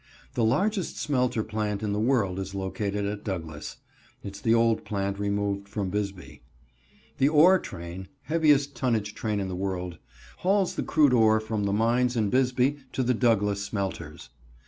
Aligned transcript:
The 0.33 0.43
largest 0.43 0.97
smelter 0.97 1.43
plant 1.43 1.83
in 1.83 1.93
the 1.93 1.99
world 1.99 2.39
is 2.39 2.55
located 2.55 3.05
at 3.05 3.23
Douglas. 3.23 3.77
(Its 4.23 4.41
the 4.41 4.51
old 4.51 4.83
plant 4.83 5.19
removed 5.19 5.69
from 5.69 5.91
Bisbee.) 5.91 6.41
The 7.19 7.29
ore 7.29 7.59
train 7.59 8.07
(heaviest 8.23 8.75
tonnage 8.75 9.13
train 9.13 9.39
in 9.39 9.47
the 9.47 9.55
world) 9.55 9.99
hauls 10.37 10.73
the 10.73 10.81
crude 10.81 11.13
ore 11.13 11.39
from 11.39 11.65
the 11.65 11.71
mines 11.71 12.17
in 12.17 12.31
Bisbee 12.31 12.77
to 12.93 13.03
the 13.03 13.13
Douglas 13.13 13.63
smelters. 13.63 14.29